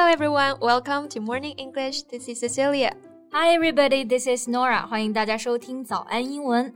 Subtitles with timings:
[0.00, 2.04] Hello everyone, welcome to Morning English.
[2.04, 2.92] This is Cecilia.
[3.34, 4.86] Hi everybody, this is Norah.
[4.86, 6.72] 欢迎大家收听早安英文。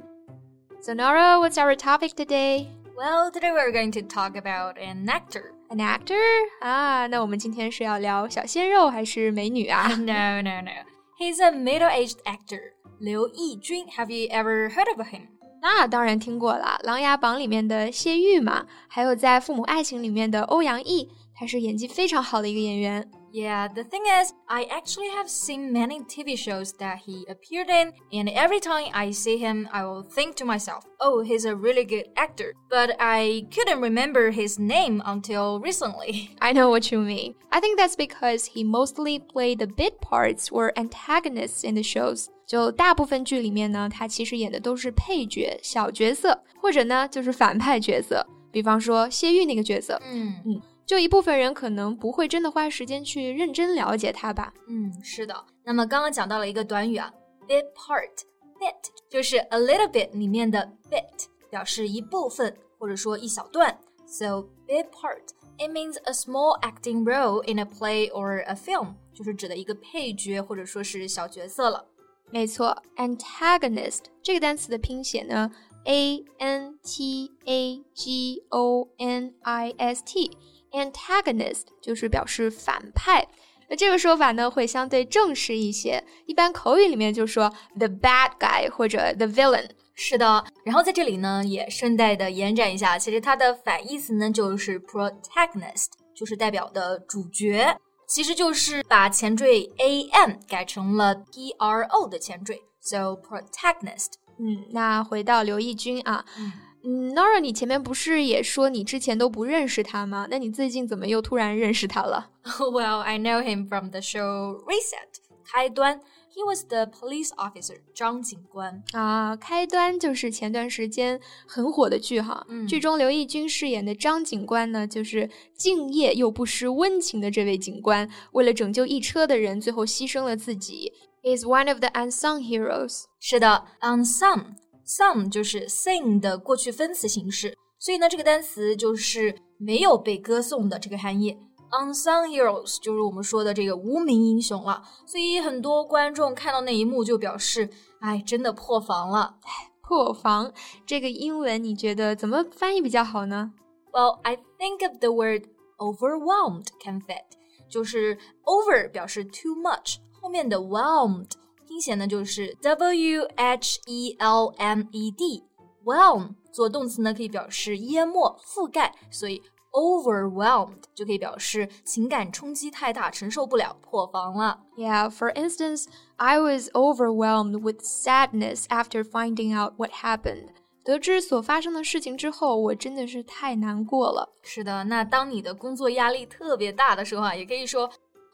[0.82, 2.66] So Norah, what's our topic today?
[2.94, 5.54] Well, today we're going to talk about an actor.
[5.70, 6.20] An actor?
[6.60, 10.70] Ah, 啊，那我们今天是要聊小鲜肉还是美女啊？No, no, no.
[11.18, 12.60] He's a middle-aged actor.
[12.98, 15.28] 刘奕君，Have you ever heard of him?
[15.62, 23.10] 那当然听过了，《琅琊榜》里面的谢玉嘛，还有在《父母爱情》里面的欧阳毅，他是演技非常好的一个演员。
[23.33, 28.27] Yeah, the thing is, I actually have seen many TV shows that he appeared in, and
[28.27, 32.07] every time I see him, I will think to myself, oh, he's a really good
[32.15, 32.53] actor.
[32.71, 36.31] But I couldn't remember his name until recently.
[36.41, 37.35] I know what you mean.
[37.51, 42.29] I think that's because he mostly played the bit parts or antagonists in the shows.
[42.47, 48.25] 就大部分剧里面呢，他其实演的都是配角、小角色，或者呢就是反派角色。
[48.51, 50.59] 比方说谢玉那个角色，嗯嗯。
[50.86, 54.52] 就一部分人可能不会真的花时间去认真了解它吧。
[54.68, 55.44] 嗯，是的。
[55.64, 57.12] 那么刚刚讲到了一个短语啊
[57.48, 58.74] ，bit part，bit
[59.08, 63.78] 就是 a little bit 里面的 bit，表示一部分或者说一小段。
[64.06, 71.86] So bit part it means a small acting role in a play or a film，就是指的一个配角或者说是小角色了。
[72.30, 75.50] 没错，antagonist 这个单词的拼写呢
[75.84, 80.30] ，a n t a g o n i s t。
[80.74, 83.26] Antagonist 就是表示反派，
[83.68, 89.68] 那这个说法呢会相对正式一些，一般口语里面就说 the bad guy 或者 the villain。
[89.94, 97.76] 是的，然后在这里呢也顺带的延展一下，其实它的反义词呢就是 protagonist，就是代表的主角，
[98.08, 104.14] 其实就是把前缀 a m 改成了 p r o 的前缀，so protagonist。
[104.40, 106.24] 嗯，那回到刘奕君啊。
[106.36, 106.52] 嗯
[106.86, 110.26] 嗯，Norah，你前面不是也说你之前都不认识他吗？
[110.30, 115.08] 那你最近怎么又突然认识他了？Well, I know him from the show Reset
[115.44, 116.00] 开端。
[116.34, 119.36] He was the police officer，张警官啊。
[119.36, 122.44] 开端就是前段时间很火的剧哈。
[122.48, 130.92] 嗯、剧中刘奕君饰演的张警官呢，就是敬业又不失温情的这位警官，为了拯救一车的人，最后牺牲了自己。
[131.22, 133.04] He is one of the unsung heroes。
[133.20, 134.56] 是的，unsung
[134.86, 141.36] Some 就是 sing 的过去分词形式，所以呢，这个单词就是没有被歌颂的这个含义。
[141.70, 144.82] Unsung heroes 就是我们说的这个无名英雄了。
[145.06, 147.68] 所以很多观众看到那一幕就表示，
[148.00, 149.36] 哎，真的破防了。
[149.82, 150.52] 破防
[150.86, 153.52] 这个英文你觉得怎么翻译比较好呢
[153.92, 155.44] ？Well, I think of the word
[155.78, 157.24] overwhelmed can fit，
[157.68, 161.30] 就是 over 表示 too much，后面的 whelmed。
[161.67, 169.41] 拼写呢就是 W H E L M E D，whelm 做动词呢可以表示淹没、覆盖，所以
[169.71, 174.61] overwhelmed 就可以表示情感冲击太大，承受不了，破防了。
[174.75, 175.85] Yeah, for instance,
[176.17, 180.47] I was overwhelmed with sadness after finding out what happened.
[180.83, 184.33] 得知所发生的事情之后，我真的是太难过了。
[184.41, 187.91] 是的，那当你的工作压力特别大的时候啊，也可以说，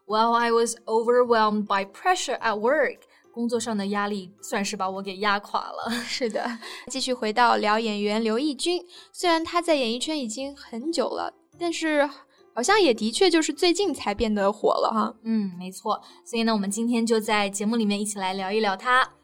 [0.08, 3.00] Well, I was overwhelmed by pressure at work.
[3.33, 5.91] 工作上的压力算是把我给压垮了。
[6.05, 6.59] 是的，
[6.89, 12.09] 继续回到聊演员刘奕君，虽然他在演艺圈已经很久了，但是
[12.55, 15.15] 好像也的确就是最近才变得火了哈。
[15.23, 16.01] 嗯，没错。
[16.25, 19.20] 所以呢，我们今天就在节目里面一起来聊一聊他。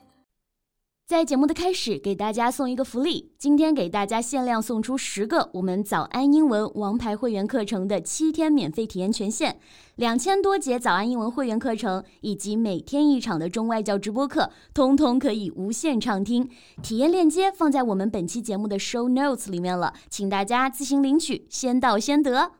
[1.06, 3.30] 在节目的开始，给大家送一个福利。
[3.38, 9.56] 今天给大家限量送出十个我们早安英文王牌会员课程的七天免费体验权限，
[9.94, 16.50] 两千多节早安英文会员课程以及每天一场的中外教直播课，通通可以无限畅听。
[16.82, 22.50] 体验链接放在我们本期节目的 show notes 里面了，请大家自行领取，先到先得。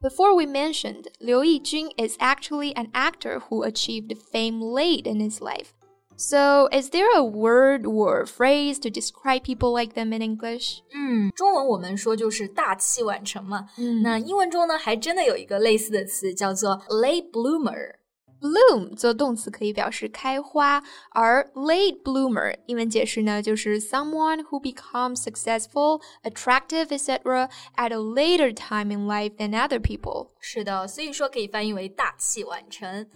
[0.00, 5.38] Before we mentioned, Liu Yijun is actually an actor who achieved fame late in his
[5.38, 5.68] life.
[6.19, 10.79] So, is there a word or phrase to describe people like them in English?
[10.93, 13.67] 嗯，中文我们说就是大器晚成嘛。
[13.77, 27.49] 嗯，那英文中呢，还真的有一个类似的词叫做 late bloomer。Bloom 做动词可以表示开花，而 late bloomer 英文解释呢，就是 someone who becomes successful, attractive, etc.
[27.75, 30.29] at a later time in life than other people。
[30.39, 33.07] 是的，所以说可以翻译为大器晚成。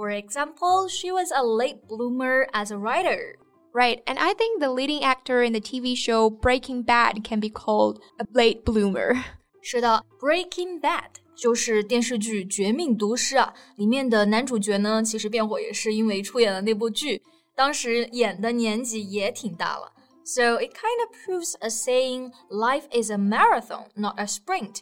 [0.00, 3.36] For example, she was a late bloomer as a writer.
[3.72, 7.50] Right, and I think the leading actor in the TV show Breaking Bad can be
[7.50, 9.16] called a late bloomer.
[9.62, 11.00] 是的，《Breaking Bad》
[11.34, 17.22] 就是电视剧《绝命毒师》啊，里面的男主角呢，其实变火也是因为出演了那部剧，
[17.54, 19.92] 当时演的年纪也挺大了。
[20.24, 24.78] So it kind of proves a saying, life is a marathon, not a sprint.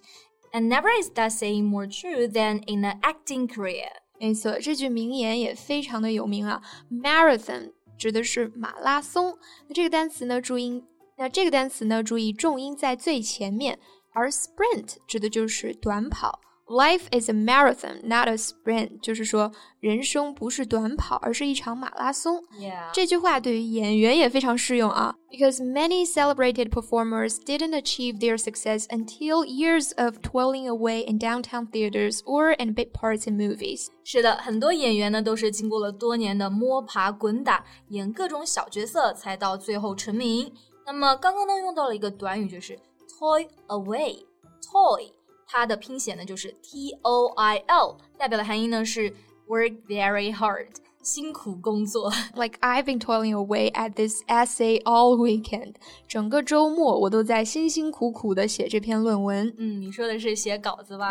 [0.52, 3.90] And never is that saying more true than in an acting career.
[4.19, 6.61] 没错，这句名言也非常的有名啊。
[6.91, 9.37] Marathon 指的是马拉松。
[9.67, 10.85] 那这个单词呢，注音，
[11.17, 13.79] 那这个单词呢，注意重音在最前面，
[14.11, 16.41] 而 sprint 指的就是短跑。
[16.68, 22.42] Life is a marathon, not a sprint，就是说人生不是短跑，而是一场马拉松。
[22.58, 22.90] Yeah.
[22.94, 31.70] 这句话对于演员也非常适用啊，because many celebrated performers didn't achieve their success until years of toiling away in downtown
[31.70, 33.88] theaters or in bit parts in movies。
[34.02, 40.50] 是的，很多演员呢都是经过了多年的摸爬滚打，演各种小角色，才到最后成名。
[40.86, 42.74] 那么刚刚呢用到了一个短语，就是
[43.20, 45.12] toil away。toy
[45.48, 49.12] 它的拼写呢就是 T O I L，代表的含义呢是
[49.46, 50.68] work very hard，
[51.02, 52.10] 辛苦工作。
[52.34, 55.74] Like I've been toiling away at this essay all weekend，
[56.08, 61.10] 整个周末我都在辛辛苦苦的写这篇论文，嗯，你说的是写稿子吧？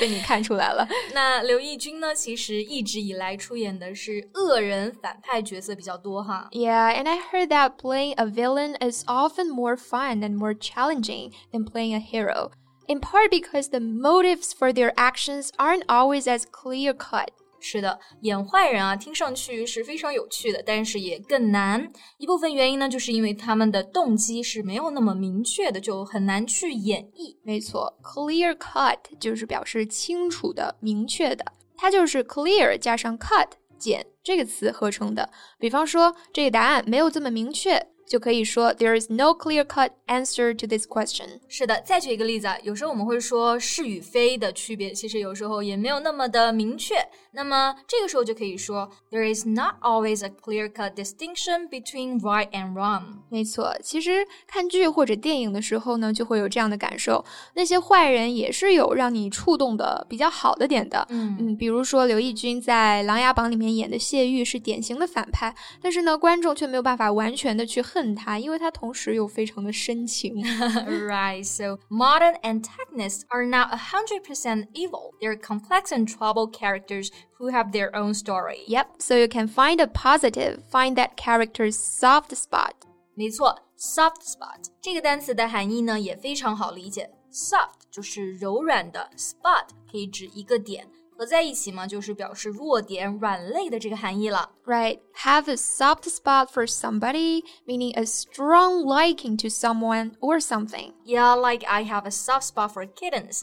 [0.00, 0.88] 被你看出来了。
[1.12, 6.48] 那刘奕君呢，其实一直以来出演的是恶人反派角色比较多哈。
[6.52, 11.32] Yeah, and I heard that playing a villain is often more fun and more challenging
[11.52, 12.50] than playing a hero.
[12.87, 17.27] In part because the motives for their actions aren't always as clear cut.
[17.65, 21.89] 是的，演坏人啊，听上去是非常有趣的，但是也更难。
[22.17, 27.37] 一部分原因呢，就是因为他们的动机是没有那么明确的，就很难去演绎。
[27.41, 31.45] 没错，clear cut 就是表示清楚的、明确的，
[31.77, 33.47] 它就是 clear 加上 cut
[33.79, 35.29] 减这个词合成的。
[35.57, 41.39] 比方说，这个答案没有这么明确，就可以说 There is no clear-cut answer to this question。
[41.47, 46.93] 是的，再举一个例子啊，有时候我们会说是与非的区别，其实有时候也没有那么的明确。
[47.31, 53.23] 那么这个时候就可以说，There is not always a clear-cut distinction between right and wrong。
[53.29, 57.25] 没错，其实看剧或者电影的时候呢，就会有这样的感受。
[57.55, 61.03] 那些坏人也是有让你触动的比较好的点的。
[61.09, 70.34] 嗯嗯，比如说刘奕君在《琅琊榜》里面演的谢玉是典型的反派，但是呢，观众却没有办法完全的去恨 他，因为他同时又非常的深情。
[70.86, 75.12] right, so modern antagonists are not 100% evil.
[75.20, 78.64] They're complex and troubled characters who have their own story.
[78.66, 82.72] Yep, so you can find a positive, find that character's soft spot.
[83.14, 87.10] 没错，soft spot 这个单词的含义呢也非常好理解。
[87.32, 94.50] soft 就是柔软的，spot 可以指一个点， 合在一起嘛，就是表示弱点、软肋的这个含义了。
[94.64, 100.92] Right, have a soft spot for somebody, meaning a strong liking to someone or something.
[101.04, 103.42] Yeah, like I have a soft spot for kittens.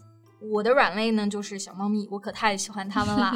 [0.52, 3.34] 我的软肋呢就是小猫咪，我可太喜欢它们啦。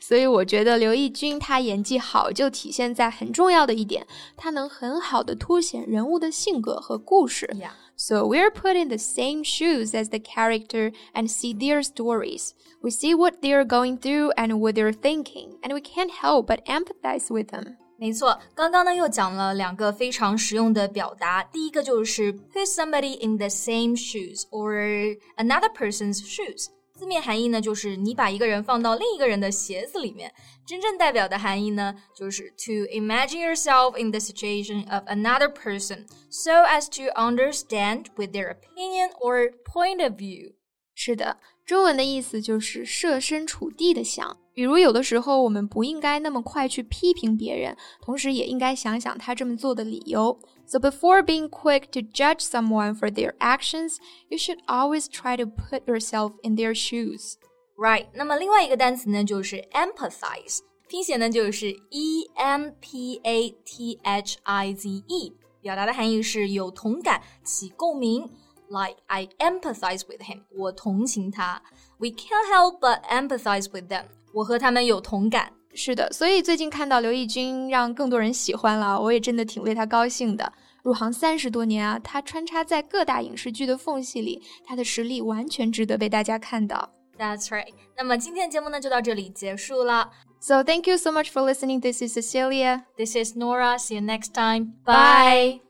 [0.00, 4.06] 所以我觉得刘奕君他演技好，就体现在很重要的一点，
[4.36, 7.46] 他能很好的凸显人物的性格和故事。
[7.54, 7.70] yeah.
[8.00, 12.52] So we're put in the same shoes as the character and see their stories.
[12.82, 16.64] We see what they're going through and what they're thinking, and we can't help but
[16.66, 17.76] empathize with them.
[17.98, 21.42] 没错，刚刚呢又讲了两个非常实用的表达。
[21.44, 26.66] 第一个就是 put somebody in the same shoes or another person's shoes。
[27.01, 30.31] 字面含义呢就是你把一个人放到另一个人的鞋子里面。
[30.67, 38.55] 真正代表的含义呢就是 to imagine yourself in the situation of another person so as to understand with their
[38.55, 40.53] opinion or point of view。
[40.93, 44.37] 是的，中文的意思就是设身处地的想。
[44.53, 50.37] 比如，有的时候我们不应该那么快去批评别人，同时也应该想想他这么做的理由。
[50.70, 55.86] So before being quick to judge someone for their actions, you should always try to put
[55.86, 57.34] yourself in their shoes.
[57.76, 68.28] Right，那么另外一个单词呢，就是 empathize，拼写呢就是 e m p a t h i z e，表达的含义是有同感、起共鸣。
[68.68, 71.62] Like I empathize with him，我同情他。
[71.98, 75.52] We can't help but empathize with them，我和他们有同感。
[75.73, 80.51] 是的，所以最近看到刘奕君让更多人喜欢了，我也真的挺为他高兴的。
[80.83, 86.89] 入行三十多年啊，他穿插在各大影视剧的缝隙里，他的实力完全值得被大家看到。
[87.17, 87.73] That's right。
[87.95, 90.09] 那么今天的节目呢就到这里结束了。
[90.39, 91.79] So thank you so much for listening.
[91.79, 92.85] This is Cecilia.
[92.97, 93.77] This is Nora.
[93.77, 94.73] See you next time.
[94.83, 95.61] Bye.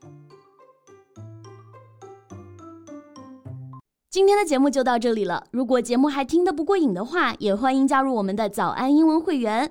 [4.08, 5.46] 今天的节目就到这里了。
[5.50, 9.70] 如果节目还听得不过瘾的话，也欢迎加入我们的早安英文会员。